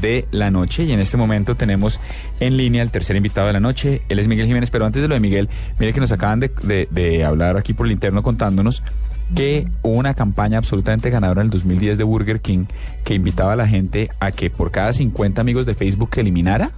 de 0.00 0.26
la 0.30 0.50
noche 0.50 0.84
y 0.84 0.92
en 0.92 1.00
este 1.00 1.16
momento 1.16 1.56
tenemos 1.56 2.00
en 2.40 2.56
línea 2.56 2.82
el 2.82 2.90
tercer 2.90 3.16
invitado 3.16 3.46
de 3.46 3.52
la 3.52 3.60
noche. 3.60 4.02
Él 4.08 4.18
es 4.18 4.28
Miguel 4.28 4.46
Jiménez, 4.46 4.70
pero 4.70 4.86
antes 4.86 5.02
de 5.02 5.08
lo 5.08 5.14
de 5.14 5.20
Miguel, 5.20 5.48
mire 5.78 5.92
que 5.92 6.00
nos 6.00 6.12
acaban 6.12 6.40
de, 6.40 6.50
de, 6.90 7.24
hablar 7.24 7.56
aquí 7.56 7.74
por 7.74 7.86
el 7.86 7.92
interno 7.92 8.22
contándonos 8.22 8.82
que 9.34 9.68
hubo 9.82 9.94
una 9.94 10.14
campaña 10.14 10.58
absolutamente 10.58 11.08
ganadora 11.10 11.40
en 11.40 11.46
el 11.46 11.50
2010 11.50 11.98
de 11.98 12.04
Burger 12.04 12.40
King 12.40 12.66
que 13.04 13.14
invitaba 13.14 13.52
a 13.52 13.56
la 13.56 13.68
gente 13.68 14.10
a 14.18 14.32
que 14.32 14.50
por 14.50 14.70
cada 14.70 14.92
50 14.92 15.40
amigos 15.40 15.66
de 15.66 15.74
Facebook 15.74 16.10
que 16.10 16.20
eliminara, 16.20 16.70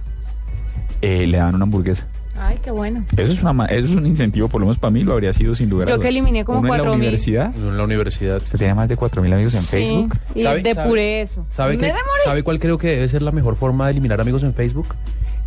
eh, 1.01 1.25
le 1.27 1.37
daban 1.37 1.55
una 1.55 1.63
hamburguesa. 1.63 2.07
Ay, 2.39 2.59
qué 2.63 2.71
bueno. 2.71 3.05
Eso 3.15 3.31
es, 3.31 3.43
una, 3.43 3.65
eso 3.67 3.85
es 3.91 3.95
un 3.95 4.05
incentivo, 4.07 4.47
por 4.49 4.59
lo 4.59 4.65
menos 4.65 4.77
para 4.79 4.91
mí 4.91 5.03
lo 5.03 5.13
habría 5.13 5.33
sido 5.33 5.53
sin 5.55 5.69
lugar 5.69 5.87
a 5.87 5.91
Yo 5.91 5.99
que 5.99 6.07
eliminé 6.07 6.43
como 6.43 6.59
Uno 6.59 6.73
en 6.73 6.77
la 6.81 6.83
4.000. 6.89 6.95
universidad. 6.95 7.55
En 7.55 7.77
la 7.77 7.83
universidad. 7.83 8.37
Usted 8.37 8.57
tiene 8.57 8.73
más 8.73 8.89
de 8.89 8.97
4.000 8.97 9.33
amigos 9.33 9.53
en 9.53 9.61
Sí, 9.61 9.67
Facebook. 9.67 10.17
y 10.33 10.41
¿Sabe- 10.43 10.61
depuré 10.63 11.21
eso. 11.21 11.45
¿Sabe, 11.51 11.77
demoré. 11.77 11.93
¿Sabe 12.25 12.43
cuál 12.43 12.59
creo 12.59 12.77
que 12.77 12.87
debe 12.87 13.07
ser 13.07 13.21
la 13.21 13.31
mejor 13.31 13.55
forma 13.55 13.85
de 13.85 13.91
eliminar 13.91 14.19
amigos 14.19 14.41
en 14.43 14.53
Facebook? 14.53 14.95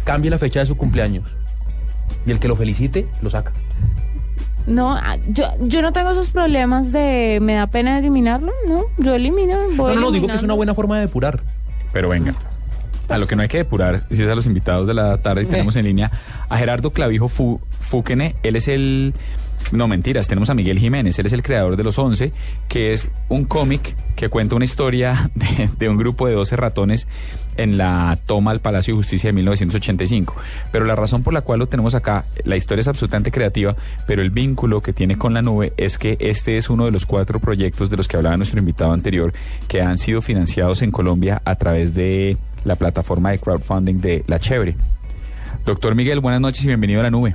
Cambie 0.05 0.31
la 0.31 0.39
fecha 0.39 0.61
de 0.61 0.67
su 0.67 0.77
cumpleaños. 0.77 1.25
Y 2.25 2.31
el 2.31 2.39
que 2.39 2.47
lo 2.49 2.55
felicite, 2.57 3.09
lo 3.21 3.31
saca. 3.31 3.53
No, 4.67 4.95
ah, 4.97 5.17
yo, 5.29 5.45
yo 5.61 5.83
no 5.83 5.93
tengo 5.93 6.11
esos 6.11 6.31
problemas 6.31 6.91
de 6.93 7.39
me 7.41 7.55
da 7.55 7.67
pena 7.69 7.99
eliminarlo, 7.99 8.53
¿no? 8.69 8.85
Yo 8.99 9.15
elimino, 9.15 9.57
voy 9.77 9.95
No, 9.95 9.95
no, 9.95 10.01
no, 10.03 10.11
digo 10.13 10.27
que 10.27 10.35
es 10.35 10.43
una 10.43 10.55
buena 10.55 10.75
forma 10.75 10.97
de 10.97 11.07
depurar. 11.07 11.41
Pero 11.93 12.09
venga. 12.09 12.35
A 13.09 13.19
lo 13.19 13.27
que 13.27 13.37
no 13.37 13.43
hay 13.43 13.49
que 13.49 13.59
depurar, 13.59 14.05
si 14.11 14.23
es 14.23 14.29
a 14.29 14.35
los 14.35 14.47
invitados 14.47 14.87
de 14.87 14.95
la 14.95 15.19
tarde, 15.19 15.43
y 15.43 15.47
tenemos 15.47 15.77
en 15.77 15.85
línea 15.87 16.11
a 16.49 16.59
Gerardo 16.59 16.91
Clavijo 16.91 17.29
Fu- 17.29 17.61
Fúquene. 17.81 18.35
Él 18.43 18.57
es 18.57 18.67
el. 18.69 19.15
No, 19.73 19.89
mentiras, 19.89 20.29
tenemos 20.29 20.49
a 20.51 20.55
Miguel 20.55 20.79
Jiménez. 20.79 21.19
Él 21.19 21.27
es 21.27 21.33
el 21.33 21.43
creador 21.43 21.77
de 21.77 21.83
Los 21.83 21.99
Once, 21.99 22.33
que 22.69 22.93
es 22.93 23.09
un 23.29 23.45
cómic 23.47 23.97
que 24.15 24.29
cuenta 24.29 24.55
una 24.55 24.65
historia 24.65 25.31
de, 25.35 25.69
de 25.79 25.89
un 25.89 25.97
grupo 25.97 26.27
de 26.29 26.35
12 26.35 26.55
ratones 26.57 27.07
en 27.57 27.79
la 27.79 28.17
toma 28.27 28.51
al 28.53 28.61
Palacio 28.61 28.95
de 28.95 28.99
Justicia 28.99 29.29
de 29.29 29.33
1985. 29.33 30.37
Pero 30.73 30.85
la 30.85 30.95
razón 30.95 31.23
por 31.23 31.33
la 31.33 31.41
cual 31.41 31.59
lo 31.61 31.67
tenemos 31.69 31.95
acá, 31.95 32.25
la 32.45 32.57
historia 32.57 32.83
es 32.83 32.89
absolutamente 32.89 33.31
creativa, 33.33 33.75
pero 34.07 34.23
el 34.23 34.31
vínculo 34.31 34.83
que 34.83 34.93
tiene 34.93 35.17
con 35.17 35.35
la 35.35 35.43
nube 35.43 35.73
es 35.77 35.97
que 35.99 36.17
este 36.21 36.59
es 36.59 36.71
uno 36.71 36.85
de 36.85 36.91
los 36.93 37.07
cuatro 37.07 37.41
proyectos 37.41 37.89
de 37.91 37.97
los 37.97 38.07
que 38.09 38.17
hablaba 38.19 38.37
nuestro 38.37 38.59
invitado 38.61 38.93
anterior, 38.93 39.33
que 39.69 39.81
han 39.81 39.97
sido 39.99 40.23
financiados 40.23 40.83
en 40.83 40.91
Colombia 40.93 41.41
a 41.45 41.55
través 41.57 41.95
de 41.95 42.37
la 42.67 42.77
plataforma 42.77 43.31
de 43.31 43.39
crowdfunding 43.39 44.01
de 44.01 44.25
La 44.27 44.39
Chévere. 44.39 44.75
Doctor 45.65 45.95
Miguel, 45.95 46.21
buenas 46.21 46.41
noches 46.41 46.65
y 46.65 46.67
bienvenido 46.69 47.01
a 47.01 47.05
la 47.05 47.11
nube. 47.11 47.35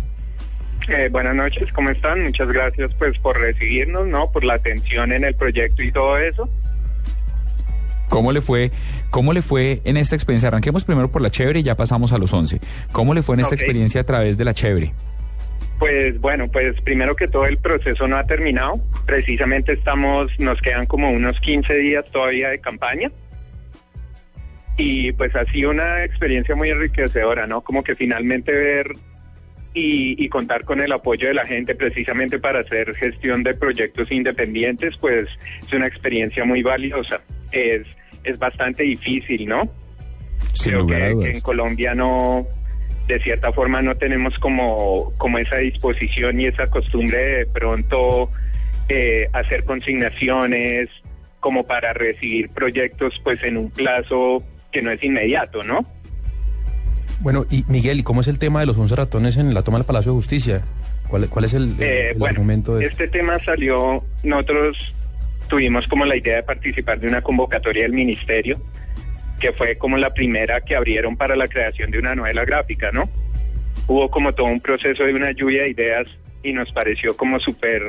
Eh, 0.87 1.09
buenas 1.09 1.35
noches, 1.35 1.71
¿cómo 1.73 1.89
están? 1.89 2.23
Muchas 2.23 2.51
gracias 2.51 2.93
pues 2.95 3.17
por 3.19 3.39
recibirnos, 3.39 4.07
¿no? 4.07 4.31
Por 4.31 4.43
la 4.43 4.55
atención 4.55 5.11
en 5.11 5.23
el 5.23 5.35
proyecto 5.35 5.83
y 5.83 5.91
todo 5.91 6.17
eso. 6.17 6.49
¿Cómo 8.09 8.33
le 8.33 8.41
fue, 8.41 8.71
cómo 9.09 9.31
le 9.31 9.41
fue 9.41 9.79
en 9.85 9.95
esta 9.95 10.15
experiencia? 10.15 10.49
Arranquemos 10.49 10.83
primero 10.83 11.09
por 11.09 11.21
La 11.21 11.29
Chévere 11.29 11.61
y 11.61 11.63
ya 11.63 11.75
pasamos 11.75 12.11
a 12.11 12.17
los 12.17 12.33
11. 12.33 12.59
¿Cómo 12.91 13.13
le 13.13 13.21
fue 13.21 13.35
en 13.35 13.41
esta 13.41 13.55
experiencia 13.55 14.01
a 14.01 14.03
través 14.03 14.37
de 14.37 14.43
La 14.43 14.53
Chévere? 14.53 14.93
Pues 15.79 16.19
bueno, 16.19 16.47
pues 16.49 16.79
primero 16.81 17.15
que 17.15 17.27
todo 17.27 17.45
el 17.45 17.57
proceso 17.57 18.07
no 18.07 18.17
ha 18.17 18.25
terminado. 18.25 18.81
Precisamente 19.05 19.73
estamos, 19.73 20.29
nos 20.39 20.61
quedan 20.61 20.87
como 20.87 21.09
unos 21.09 21.39
15 21.39 21.73
días 21.75 22.05
todavía 22.11 22.49
de 22.49 22.59
campaña. 22.59 23.09
Y 24.77 25.11
pues 25.11 25.35
ha 25.35 25.45
sido 25.45 25.71
una 25.71 26.03
experiencia 26.03 26.55
muy 26.55 26.69
enriquecedora, 26.69 27.45
¿no? 27.45 27.61
Como 27.61 27.83
que 27.83 27.95
finalmente 27.95 28.51
ver 28.51 28.87
y, 29.73 30.23
y 30.23 30.29
contar 30.29 30.63
con 30.65 30.81
el 30.81 30.91
apoyo 30.91 31.27
de 31.27 31.33
la 31.33 31.45
gente 31.45 31.75
precisamente 31.75 32.39
para 32.39 32.61
hacer 32.61 32.93
gestión 32.95 33.43
de 33.43 33.53
proyectos 33.53 34.11
independientes, 34.11 34.97
pues 34.97 35.29
es 35.61 35.73
una 35.73 35.87
experiencia 35.87 36.43
muy 36.45 36.63
valiosa. 36.63 37.21
Es, 37.51 37.85
es 38.23 38.37
bastante 38.37 38.83
difícil, 38.83 39.47
¿no? 39.47 39.69
Sin 40.53 40.73
creo 40.73 40.81
lugar 40.81 41.01
a 41.01 41.07
que, 41.07 41.13
dudas. 41.13 41.29
que 41.29 41.37
en 41.37 41.41
Colombia 41.41 41.95
no, 41.95 42.47
de 43.07 43.19
cierta 43.19 43.51
forma 43.51 43.81
no 43.81 43.95
tenemos 43.95 44.37
como, 44.39 45.13
como 45.17 45.37
esa 45.37 45.57
disposición 45.57 46.39
y 46.39 46.47
esa 46.47 46.67
costumbre 46.67 47.17
de, 47.17 47.35
de 47.37 47.45
pronto 47.45 48.29
eh, 48.89 49.27
hacer 49.33 49.63
consignaciones 49.63 50.89
como 51.39 51.65
para 51.65 51.93
recibir 51.93 52.49
proyectos 52.49 53.19
pues 53.23 53.43
en 53.43 53.57
un 53.57 53.71
plazo 53.71 54.43
que 54.71 54.81
no 54.81 54.91
es 54.91 55.03
inmediato, 55.03 55.63
¿no? 55.63 55.79
Bueno, 57.19 57.45
y 57.49 57.63
Miguel, 57.67 57.99
¿y 57.99 58.03
cómo 58.03 58.21
es 58.21 58.27
el 58.27 58.39
tema 58.39 58.61
de 58.61 58.65
los 58.65 58.77
11 58.77 58.95
ratones 58.95 59.37
en 59.37 59.53
la 59.53 59.61
toma 59.61 59.77
del 59.77 59.85
Palacio 59.85 60.11
de 60.11 60.15
Justicia? 60.17 60.61
¿Cuál, 61.07 61.29
cuál 61.29 61.45
es 61.45 61.53
el, 61.53 61.69
el- 61.77 61.81
Eh, 61.83 62.09
el 62.11 62.17
bueno, 62.17 62.33
argumento 62.33 62.75
de 62.77 62.85
este 62.85 63.07
tema 63.07 63.37
salió, 63.43 64.03
nosotros 64.23 64.77
tuvimos 65.47 65.87
como 65.87 66.05
la 66.05 66.15
idea 66.15 66.37
de 66.37 66.43
participar 66.43 66.99
de 66.99 67.07
una 67.07 67.21
convocatoria 67.21 67.83
del 67.83 67.91
ministerio, 67.93 68.59
que 69.39 69.51
fue 69.53 69.77
como 69.77 69.97
la 69.97 70.13
primera 70.13 70.61
que 70.61 70.75
abrieron 70.75 71.17
para 71.17 71.35
la 71.35 71.47
creación 71.47 71.91
de 71.91 71.99
una 71.99 72.15
novela 72.15 72.45
gráfica, 72.45 72.91
¿no? 72.91 73.09
Hubo 73.87 74.09
como 74.09 74.33
todo 74.33 74.47
un 74.47 74.61
proceso 74.61 75.03
de 75.03 75.13
una 75.13 75.31
lluvia 75.31 75.63
de 75.63 75.69
ideas 75.71 76.07
y 76.43 76.53
nos 76.53 76.71
pareció 76.71 77.15
como 77.17 77.39
súper, 77.39 77.83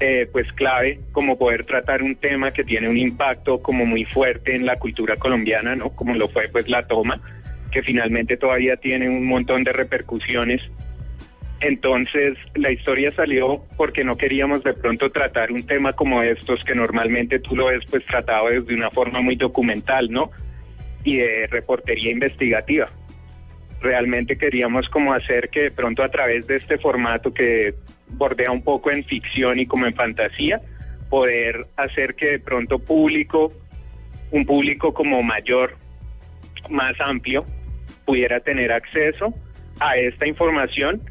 eh, 0.00 0.28
pues 0.30 0.52
clave, 0.52 1.00
como 1.12 1.38
poder 1.38 1.64
tratar 1.64 2.02
un 2.02 2.16
tema 2.16 2.52
que 2.52 2.64
tiene 2.64 2.88
un 2.88 2.96
impacto 2.96 3.60
como 3.60 3.84
muy 3.84 4.04
fuerte 4.04 4.54
en 4.54 4.66
la 4.66 4.76
cultura 4.76 5.16
colombiana, 5.16 5.74
¿no? 5.74 5.90
Como 5.90 6.14
lo 6.14 6.28
fue 6.28 6.48
pues 6.48 6.68
la 6.68 6.86
toma, 6.86 7.20
que 7.70 7.82
finalmente 7.82 8.36
todavía 8.36 8.76
tiene 8.76 9.08
un 9.08 9.26
montón 9.26 9.64
de 9.64 9.72
repercusiones 9.72 10.62
entonces 11.60 12.38
la 12.54 12.70
historia 12.70 13.10
salió 13.10 13.64
porque 13.76 14.04
no 14.04 14.16
queríamos 14.16 14.62
de 14.62 14.74
pronto 14.74 15.10
tratar 15.10 15.50
un 15.50 15.64
tema 15.64 15.92
como 15.92 16.22
estos 16.22 16.62
que 16.62 16.74
normalmente 16.74 17.40
tú 17.40 17.56
lo 17.56 17.66
ves 17.66 17.84
pues 17.90 18.04
tratado 18.06 18.48
desde 18.48 18.74
una 18.74 18.90
forma 18.90 19.20
muy 19.20 19.34
documental, 19.34 20.10
¿no? 20.10 20.30
Y 21.02 21.16
de 21.16 21.48
reportería 21.48 22.12
investigativa. 22.12 22.90
Realmente 23.80 24.38
queríamos 24.38 24.88
como 24.88 25.12
hacer 25.12 25.48
que 25.48 25.64
de 25.64 25.70
pronto 25.72 26.04
a 26.04 26.10
través 26.10 26.46
de 26.46 26.56
este 26.56 26.78
formato 26.78 27.34
que 27.34 27.74
bordea 28.10 28.50
un 28.50 28.62
poco 28.62 28.90
en 28.90 29.04
ficción 29.04 29.58
y 29.58 29.66
como 29.66 29.86
en 29.86 29.94
fantasía, 29.94 30.60
poder 31.08 31.66
hacer 31.76 32.14
que 32.14 32.32
de 32.32 32.38
pronto 32.38 32.78
público, 32.78 33.52
un 34.30 34.44
público 34.44 34.92
como 34.92 35.22
mayor, 35.22 35.76
más 36.68 37.00
amplio, 37.00 37.46
pudiera 38.04 38.40
tener 38.40 38.72
acceso 38.72 39.34
a 39.80 39.96
esta 39.96 40.26
información 40.26 41.02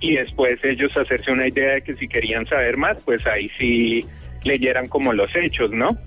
y 0.00 0.16
después 0.16 0.58
ellos 0.64 0.96
hacerse 0.96 1.30
una 1.30 1.48
idea 1.48 1.74
de 1.74 1.82
que 1.82 1.94
si 1.96 2.08
querían 2.08 2.46
saber 2.46 2.76
más, 2.76 3.02
pues 3.04 3.26
ahí 3.26 3.50
sí 3.58 4.04
leyeran 4.44 4.88
como 4.88 5.12
los 5.12 5.34
hechos, 5.36 5.70
¿no? 5.70 5.98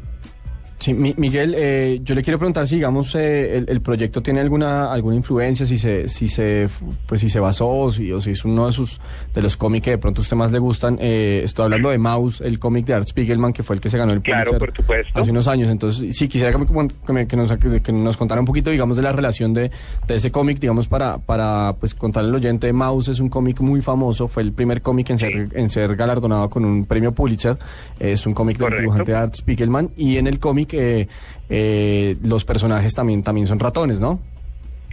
Sí, 0.84 0.94
Mi- 0.94 1.14
Miguel, 1.18 1.54
eh, 1.58 2.02
yo 2.04 2.14
le 2.14 2.22
quiero 2.22 2.38
preguntar 2.38 2.68
si, 2.68 2.76
digamos, 2.76 3.16
eh, 3.16 3.58
el, 3.58 3.66
el 3.70 3.80
proyecto 3.82 4.22
tiene 4.22 4.42
alguna 4.42 4.92
alguna 4.92 5.16
influencia, 5.16 5.66
si 5.66 5.78
se 5.78 6.10
si 6.10 6.28
se 6.28 6.68
pues 7.08 7.22
si 7.22 7.30
se 7.30 7.40
basó 7.40 7.70
o 7.70 7.90
si, 7.92 8.12
o 8.12 8.20
si 8.20 8.32
es 8.32 8.44
uno 8.44 8.66
de 8.66 8.74
sus 8.74 9.00
de 9.34 9.42
los 9.42 9.56
cómics 9.56 9.86
que 9.86 9.92
de 9.92 9.98
pronto 9.98 10.20
a 10.20 10.24
usted 10.24 10.36
más 10.36 10.52
le 10.52 10.60
gustan. 10.60 10.98
Eh, 11.00 11.42
estoy 11.46 11.64
hablando 11.64 11.90
de 11.90 11.98
Mouse, 12.00 12.42
el 12.42 12.60
cómic 12.60 12.86
de 12.86 12.96
Art 12.96 13.08
Spiegelman, 13.08 13.54
que 13.54 13.64
fue 13.64 13.76
el 13.78 13.82
que 13.82 13.90
se 13.90 13.98
ganó 13.98 14.12
el 14.12 14.22
Claro, 14.22 14.52
Pulitzer 14.52 14.60
por 14.60 14.76
supuesto. 14.76 15.20
hace 15.20 15.32
unos 15.32 15.48
años. 15.48 15.70
Entonces, 15.70 16.18
sí, 16.18 16.28
quisiera 16.28 16.52
que, 16.52 16.58
nos, 16.58 17.82
que 17.82 17.92
nos 17.94 18.18
contara 18.18 18.42
un 18.42 18.46
poquito, 18.46 18.70
digamos, 18.70 18.98
de 18.98 19.04
la 19.04 19.14
relación 19.14 19.54
de, 19.54 19.72
de 20.06 20.16
ese 20.16 20.32
cómic, 20.32 20.60
digamos, 20.60 20.90
para 20.90 21.18
para 21.18 21.78
pues 21.80 21.94
contarle 21.96 22.28
al 22.30 22.36
oyente. 22.36 22.74
Mouse 22.74 23.08
es 23.08 23.20
un 23.22 23.30
cómic 23.30 23.62
muy 23.62 23.82
famoso, 23.82 24.28
fue 24.28 24.44
el 24.44 24.52
primer 24.52 24.82
cómic 24.82 25.12
en 25.12 25.18
ser 25.18 25.32
Sí. 25.34 25.50
en 25.56 25.70
ser 25.70 25.96
galardonado 25.96 26.50
con 26.50 26.66
un 26.66 26.84
premio 26.84 27.14
Pulitzer. 27.14 27.58
Es 28.00 28.28
un 28.28 28.34
cómic 28.34 28.58
del 28.58 28.82
dibujante 28.82 29.16
Art 29.16 29.36
Spiegelman 29.36 29.92
y 29.96 30.18
en 30.18 30.28
el 30.28 30.40
cómic 30.40 30.73
eh, 30.74 31.08
eh, 31.50 32.16
los 32.24 32.46
personajes 32.46 32.94
también 32.94 33.24
también 33.24 33.48
son 33.48 33.60
ratones, 33.60 34.00
¿no? 34.00 34.20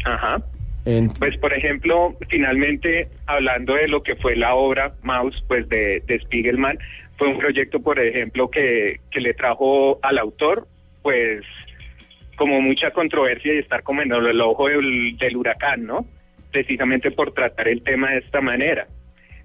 Ajá. 0.04 0.42
Pues, 1.18 1.36
por 1.36 1.52
ejemplo, 1.52 2.16
finalmente, 2.28 3.08
hablando 3.26 3.74
de 3.74 3.86
lo 3.86 4.02
que 4.02 4.16
fue 4.16 4.34
la 4.34 4.54
obra 4.54 4.94
Mouse, 5.02 5.44
pues 5.46 5.68
de, 5.68 6.02
de 6.06 6.18
Spiegelman, 6.20 6.78
fue 7.16 7.28
un 7.28 7.38
proyecto, 7.38 7.80
por 7.80 8.00
ejemplo, 8.00 8.50
que, 8.50 9.00
que 9.10 9.20
le 9.20 9.34
trajo 9.34 9.98
al 10.02 10.18
autor, 10.18 10.66
pues, 11.02 11.42
como 12.36 12.62
mucha 12.62 12.92
controversia 12.92 13.54
y 13.54 13.58
estar 13.58 13.82
como 13.82 14.00
en 14.00 14.10
el 14.10 14.40
ojo 14.40 14.68
del, 14.68 15.16
del 15.18 15.36
huracán, 15.36 15.84
¿no? 15.84 16.06
Precisamente 16.50 17.10
por 17.10 17.34
tratar 17.34 17.68
el 17.68 17.82
tema 17.82 18.12
de 18.12 18.18
esta 18.18 18.40
manera. 18.40 18.88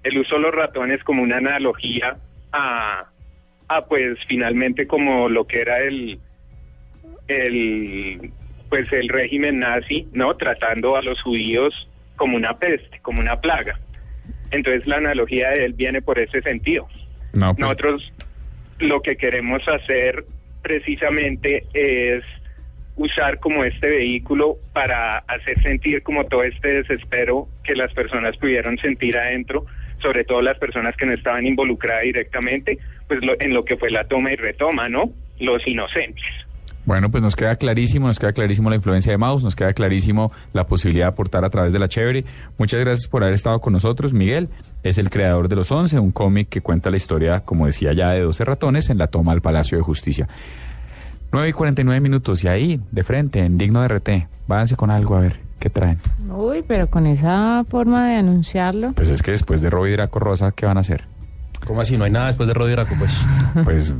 El 0.02 0.18
uso 0.18 0.36
de 0.36 0.40
los 0.40 0.54
ratones 0.54 1.04
como 1.04 1.22
una 1.22 1.36
analogía 1.36 2.16
a, 2.52 3.10
a 3.68 3.86
pues, 3.86 4.18
finalmente 4.26 4.86
como 4.86 5.28
lo 5.28 5.46
que 5.46 5.60
era 5.60 5.78
el, 5.80 6.18
el 7.28 8.30
pues 8.68 8.92
el 8.92 9.08
régimen 9.08 9.60
nazi, 9.60 10.08
¿no? 10.12 10.36
Tratando 10.36 10.96
a 10.96 11.02
los 11.02 11.20
judíos 11.22 11.88
como 12.16 12.36
una 12.36 12.58
peste, 12.58 12.98
como 13.00 13.20
una 13.20 13.40
plaga. 13.40 13.78
Entonces 14.50 14.86
la 14.86 14.96
analogía 14.96 15.50
de 15.50 15.66
él 15.66 15.72
viene 15.74 16.02
por 16.02 16.18
ese 16.18 16.42
sentido. 16.42 16.88
No, 17.32 17.54
pues, 17.54 17.58
Nosotros 17.58 18.12
lo 18.78 19.02
que 19.02 19.16
queremos 19.16 19.66
hacer 19.68 20.24
precisamente 20.62 21.64
es 21.74 22.24
usar 22.96 23.38
como 23.40 23.64
este 23.64 23.90
vehículo 23.90 24.56
para 24.72 25.18
hacer 25.18 25.62
sentir 25.62 26.02
como 26.02 26.24
todo 26.24 26.42
este 26.42 26.82
desespero 26.82 27.46
que 27.62 27.76
las 27.76 27.92
personas 27.92 28.36
pudieron 28.38 28.78
sentir 28.78 29.16
adentro, 29.16 29.66
sobre 30.00 30.24
todo 30.24 30.40
las 30.42 30.58
personas 30.58 30.96
que 30.96 31.06
no 31.06 31.12
estaban 31.12 31.46
involucradas 31.46 32.04
directamente, 32.04 32.78
pues 33.08 33.24
lo- 33.24 33.40
en 33.40 33.54
lo 33.54 33.64
que 33.64 33.76
fue 33.76 33.90
la 33.90 34.04
toma 34.04 34.32
y 34.32 34.36
retoma, 34.36 34.88
¿no? 34.88 35.10
Los 35.40 35.66
inocentes. 35.66 36.24
Bueno, 36.84 37.10
pues 37.10 37.20
nos 37.20 37.34
queda 37.34 37.56
clarísimo, 37.56 38.06
nos 38.06 38.20
queda 38.20 38.32
clarísimo 38.32 38.70
la 38.70 38.76
influencia 38.76 39.10
de 39.10 39.18
Maus, 39.18 39.42
nos 39.42 39.56
queda 39.56 39.72
clarísimo 39.72 40.30
la 40.52 40.68
posibilidad 40.68 41.06
de 41.06 41.12
aportar 41.12 41.44
a 41.44 41.50
través 41.50 41.72
de 41.72 41.80
la 41.80 41.88
chévere. 41.88 42.24
Muchas 42.58 42.78
gracias 42.78 43.08
por 43.08 43.24
haber 43.24 43.34
estado 43.34 43.58
con 43.58 43.72
nosotros, 43.72 44.12
Miguel. 44.12 44.48
Es 44.84 44.96
el 44.98 45.10
creador 45.10 45.48
de 45.48 45.56
Los 45.56 45.72
Once, 45.72 45.98
un 45.98 46.12
cómic 46.12 46.48
que 46.48 46.60
cuenta 46.60 46.88
la 46.90 46.96
historia, 46.96 47.40
como 47.40 47.66
decía 47.66 47.92
ya, 47.92 48.10
de 48.10 48.20
12 48.20 48.44
ratones 48.44 48.88
en 48.88 48.98
la 48.98 49.08
toma 49.08 49.32
al 49.32 49.40
Palacio 49.40 49.76
de 49.78 49.82
Justicia. 49.82 50.28
9 51.32 51.48
y 51.48 51.52
49 51.52 52.00
minutos 52.00 52.44
y 52.44 52.48
ahí, 52.48 52.80
de 52.92 53.02
frente, 53.02 53.40
en 53.40 53.58
Digno 53.58 53.82
de 53.82 53.88
RT. 53.88 54.28
Váyanse 54.46 54.76
con 54.76 54.92
algo 54.92 55.16
a 55.16 55.22
ver 55.22 55.40
qué 55.58 55.68
traen. 55.70 55.98
Uy, 56.30 56.62
pero 56.66 56.86
con 56.88 57.06
esa 57.06 57.64
forma 57.68 58.08
de 58.10 58.14
anunciarlo. 58.14 58.92
Pues 58.92 59.10
es 59.10 59.22
que 59.22 59.32
después 59.32 59.60
de 59.60 59.70
Robo 59.70 59.88
y 59.88 59.92
Draco 59.92 60.20
Rosa, 60.20 60.52
¿qué 60.52 60.66
van 60.66 60.76
a 60.76 60.80
hacer? 60.80 61.02
¿Cómo 61.66 61.80
así? 61.80 61.96
No 61.98 62.04
hay 62.04 62.10
nada 62.10 62.26
después 62.28 62.48
de 62.48 62.54
Draco, 62.54 62.94
pues. 62.98 63.12
Pues 63.64 63.92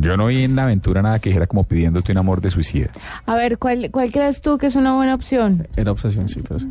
yo 0.00 0.16
no 0.16 0.26
vi 0.26 0.44
en 0.44 0.54
la 0.56 0.64
aventura 0.64 1.02
nada 1.02 1.18
que 1.18 1.30
dijera 1.30 1.46
como 1.46 1.64
pidiéndote 1.64 2.12
un 2.12 2.18
amor 2.18 2.40
de 2.40 2.50
suicida. 2.50 2.90
A 3.26 3.34
ver, 3.34 3.58
¿cuál, 3.58 3.90
¿cuál 3.90 4.10
crees 4.12 4.40
tú 4.40 4.58
que 4.58 4.66
es 4.66 4.76
una 4.76 4.94
buena 4.94 5.14
opción? 5.14 5.66
Era 5.76 5.92
obsesión, 5.92 6.28
sí, 6.28 6.40
pero 6.46 6.60
sí. 6.60 6.68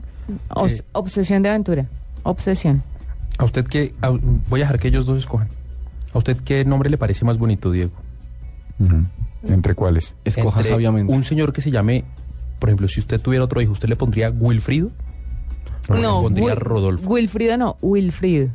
Obs- 0.49 0.79
Eh. 0.79 0.83
obsesión 0.93 1.41
de 1.41 1.49
aventura. 1.49 1.85
Obsesión. 2.23 2.83
¿A 3.37 3.45
usted 3.45 3.65
qué? 3.65 3.93
a- 4.01 4.09
voy 4.09 4.61
a 4.61 4.63
dejar 4.63 4.79
que 4.79 4.87
ellos 4.89 5.05
dos 5.05 5.17
escojan. 5.17 5.47
¿A 6.13 6.17
usted 6.17 6.37
qué 6.37 6.63
nombre 6.65 6.89
le 6.89 6.97
parece 6.97 7.25
más 7.25 7.37
bonito, 7.37 7.71
Diego? 7.71 7.91
¿Entre 9.47 9.75
cuáles? 9.75 10.13
Escoja 10.23 10.59
Entre 10.59 10.71
sabiamente. 10.73 11.11
Un 11.11 11.23
señor 11.23 11.51
que 11.53 11.61
se 11.61 11.71
llame, 11.71 12.03
por 12.59 12.69
ejemplo, 12.69 12.87
si 12.87 12.99
usted 12.99 13.19
tuviera 13.19 13.43
otro 13.45 13.61
hijo, 13.61 13.71
¿usted 13.73 13.89
le 13.89 13.95
pondría 13.95 14.29
Wilfrido? 14.29 14.91
¿O 15.87 15.93
le 15.95 16.01
pondría 16.07 16.53
Wil- 16.53 16.57
Rodolfo? 16.59 17.09
Wilfrido 17.09 17.57
no, 17.57 17.77
Wilfrido. 17.81 18.49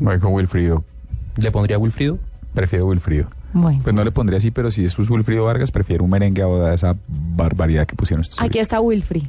Voy 0.00 0.18
con 0.18 0.32
Wilfrido. 0.32 0.82
¿Le 1.36 1.52
pondría 1.52 1.78
Wilfrido? 1.78 2.18
Prefiero 2.54 2.86
Wilfrido. 2.86 3.28
Bueno. 3.52 3.80
Pues 3.82 3.94
no 3.94 4.02
le 4.02 4.10
pondría 4.10 4.38
así, 4.38 4.50
pero 4.50 4.70
si 4.70 4.84
es 4.84 4.98
Wilfrido 4.98 5.44
Vargas, 5.44 5.70
prefiero 5.70 6.04
un 6.04 6.10
merengue 6.10 6.42
a 6.42 6.46
boda, 6.46 6.74
esa 6.74 6.96
barbaridad 7.08 7.86
que 7.86 7.96
pusieron 7.96 8.22
estos. 8.22 8.40
Aquí 8.40 8.58
está 8.58 8.80
Wilfrid. 8.80 9.24